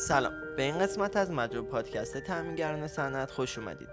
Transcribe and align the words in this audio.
سلام. 0.00 0.32
به 0.60 0.64
این 0.64 0.78
قسمت 0.78 1.16
از 1.16 1.30
مجموع 1.30 1.64
پادکست 1.64 2.18
تامینگران 2.18 2.86
صنعت 2.86 3.30
خوش 3.30 3.58
اومدید. 3.58 3.88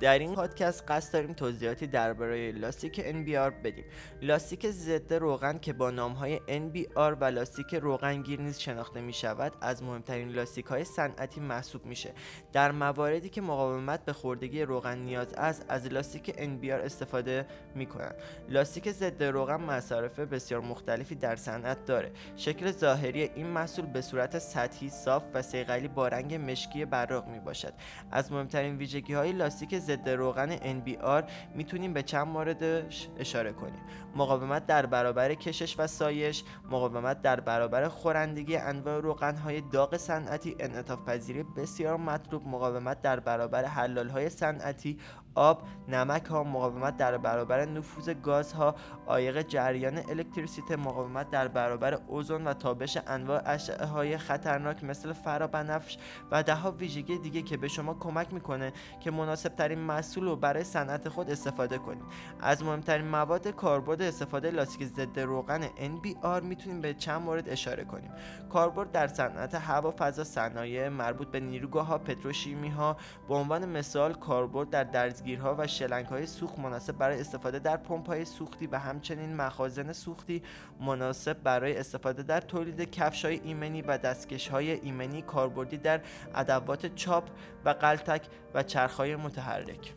در 0.00 0.18
این 0.18 0.34
پادکست 0.34 0.84
قصد 0.88 1.12
داریم 1.12 1.32
توضیحاتی 1.32 1.86
درباره 1.86 2.52
لاستیک 2.52 3.00
NBR 3.00 3.52
بدیم. 3.64 3.84
لاستیک 4.22 4.70
ضد 4.70 5.14
روغن 5.14 5.58
که 5.58 5.72
با 5.72 5.90
نامهای 5.90 6.38
NBR 6.38 7.16
و 7.20 7.24
لاستیک 7.24 7.74
روغنگیر 7.74 8.40
نیز 8.40 8.58
شناخته 8.58 9.00
می 9.00 9.12
شود 9.12 9.52
از 9.60 9.82
مهمترین 9.82 10.28
لاستیک 10.28 10.66
های 10.66 10.84
صنعتی 10.84 11.40
محسوب 11.40 11.86
میشه. 11.86 12.12
در 12.52 12.72
مواردی 12.72 13.28
که 13.28 13.40
مقاومت 13.40 14.04
به 14.04 14.12
خوردگی 14.12 14.62
روغن 14.62 14.98
نیاز 14.98 15.32
است 15.32 15.64
از 15.68 15.86
لاستیک 15.86 16.30
NBR 16.30 16.84
استفاده 16.84 17.46
می 17.74 17.86
کنند 17.86 18.14
لاستیک 18.48 18.90
ضد 18.90 19.22
روغن 19.22 19.56
مصارف 19.56 20.18
بسیار 20.18 20.60
مختلفی 20.60 21.14
در 21.14 21.36
صنعت 21.36 21.84
داره. 21.84 22.12
شکل 22.36 22.72
ظاهری 22.72 23.22
این 23.22 23.46
محصول 23.46 23.86
به 23.86 24.00
صورت 24.00 24.38
سطحی 24.38 24.90
صاف 24.90 25.24
و 25.34 25.42
سیقلی 25.42 25.88
با 25.88 26.11
رنگ 26.12 26.34
مشکی 26.34 26.84
براق 26.84 27.28
می 27.28 27.40
باشد 27.40 27.72
از 28.10 28.32
مهمترین 28.32 28.76
ویژگی 28.76 29.14
های 29.14 29.32
لاستیک 29.32 29.78
ضد 29.78 30.08
روغن 30.08 30.56
NBR 30.56 31.24
می‌تونیم 31.54 31.92
به 31.92 32.02
چند 32.02 32.26
موردش 32.26 33.08
اشاره 33.18 33.52
کنیم. 33.52 33.82
مقاومت 34.16 34.66
در 34.66 34.86
برابر 34.86 35.34
کشش 35.34 35.74
و 35.78 35.86
سایش 35.86 36.44
مقاومت 36.70 37.22
در 37.22 37.40
برابر 37.40 37.88
خورندگی 37.88 38.56
انواع 38.56 39.00
روغن 39.00 39.36
های 39.36 39.60
داغ 39.60 39.96
صنعتی 39.96 40.56
انعطاف 40.60 41.02
پذیری 41.02 41.42
بسیار 41.42 41.96
مطلوب 41.96 42.48
مقاومت 42.48 43.02
در 43.02 43.20
برابر 43.20 43.64
حلال 43.64 44.08
های 44.08 44.28
صنعتی 44.28 44.98
آب 45.34 45.62
نمک 45.88 46.24
ها 46.24 46.44
مقاومت 46.44 46.96
در 46.96 47.18
برابر 47.18 47.64
نفوذ 47.64 48.10
گازها 48.10 48.74
عایق 49.06 49.42
جریان 49.42 49.98
الکتریسیته 49.98 50.76
مقاومت 50.76 51.30
در 51.30 51.48
برابر 51.48 51.94
اوزون 51.94 52.46
و 52.46 52.54
تابش 52.54 52.98
انواع 53.06 53.42
اشعه 53.46 53.86
های 53.86 54.18
خطرناک 54.18 54.84
مثل 54.84 55.12
فرابنفش 55.12 55.91
و 56.30 56.42
ده 56.42 56.66
ویژگی 56.66 57.18
دیگه 57.18 57.42
که 57.42 57.56
به 57.56 57.68
شما 57.68 57.94
کمک 57.94 58.32
می‌کنه 58.32 58.72
که 59.00 59.10
مناسب 59.10 59.48
ترین 59.48 59.78
محصول 59.78 60.24
رو 60.24 60.36
برای 60.36 60.64
صنعت 60.64 61.08
خود 61.08 61.30
استفاده 61.30 61.78
کنید. 61.78 62.04
از 62.40 62.64
مهمترین 62.64 63.08
مواد 63.08 63.48
کاربرد 63.48 64.02
استفاده 64.02 64.50
لاستیک 64.50 64.88
ضد 64.88 65.20
روغن 65.20 65.62
NBR 65.66 66.42
می‌تونیم 66.42 66.80
به 66.80 66.94
چند 66.94 67.22
مورد 67.22 67.48
اشاره 67.48 67.84
کنیم. 67.84 68.10
کاربرد 68.52 68.92
در 68.92 69.06
صنعت 69.06 69.54
هوا 69.54 69.94
فضا 69.98 70.24
صنایع 70.24 70.88
مربوط 70.88 71.28
به 71.28 71.40
نیروگاه 71.40 71.86
ها 71.86 71.98
پتروشیمی 71.98 72.68
ها 72.68 72.96
به 73.28 73.34
عنوان 73.34 73.68
مثال 73.68 74.14
کاربرد 74.14 74.70
در 74.70 74.84
درزگیرها 74.84 75.56
و 75.58 75.66
شلنگ 75.66 76.06
های 76.06 76.26
سوخت 76.26 76.58
مناسب 76.58 76.98
برای 76.98 77.20
استفاده 77.20 77.58
در 77.58 77.76
پمپ 77.76 78.06
های 78.06 78.24
سوختی 78.24 78.66
و 78.66 78.78
همچنین 78.78 79.36
مخازن 79.36 79.92
سوختی 79.92 80.42
مناسب 80.80 81.42
برای 81.42 81.76
استفاده 81.76 82.22
در 82.22 82.40
تولید 82.40 82.90
کفش 82.90 83.24
های 83.24 83.40
ایمنی 83.44 83.82
و 83.82 83.98
دستکش 83.98 84.48
های 84.48 84.70
ایمنی 84.70 85.22
کاربردی 85.22 85.76
در 85.82 86.00
ادوات 86.34 86.86
چاپ 86.94 87.24
و 87.64 87.68
قلتک 87.68 88.22
و 88.54 88.62
چرخهای 88.62 89.16
متحرک. 89.16 89.92